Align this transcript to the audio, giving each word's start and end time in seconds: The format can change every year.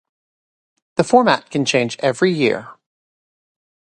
The 0.95 1.03
format 1.03 1.51
can 1.51 1.63
change 1.63 1.95
every 1.99 2.31
year. 2.33 2.69